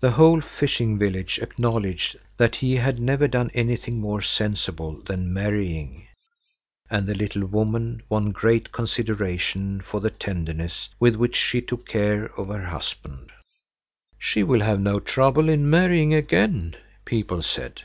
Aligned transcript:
The 0.00 0.12
whole 0.12 0.40
fishing 0.40 0.98
village 0.98 1.38
acknowledged 1.40 2.16
that 2.38 2.56
he 2.56 2.76
had 2.76 2.98
never 2.98 3.28
done 3.28 3.50
anything 3.52 4.00
more 4.00 4.22
sensible 4.22 5.02
than 5.02 5.30
marrying, 5.30 6.08
and 6.88 7.06
the 7.06 7.14
little 7.14 7.44
woman 7.44 8.02
won 8.08 8.32
great 8.32 8.72
consideration 8.72 9.82
for 9.82 10.00
the 10.00 10.08
tenderness 10.08 10.88
with 10.98 11.16
which 11.16 11.36
she 11.36 11.60
took 11.60 11.86
care 11.86 12.34
of 12.40 12.48
her 12.48 12.64
husband. 12.64 13.30
"She 14.16 14.42
will 14.42 14.60
have 14.62 14.80
no 14.80 15.00
trouble 15.00 15.50
in 15.50 15.68
marrying 15.68 16.14
again," 16.14 16.74
people 17.04 17.42
said. 17.42 17.82